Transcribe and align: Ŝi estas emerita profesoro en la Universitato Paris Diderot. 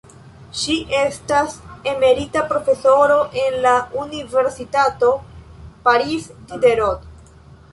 Ŝi 0.59 0.75
estas 0.99 1.51
emerita 1.91 2.43
profesoro 2.53 3.17
en 3.43 3.57
la 3.67 3.73
Universitato 4.05 5.13
Paris 5.89 6.27
Diderot. 6.53 7.07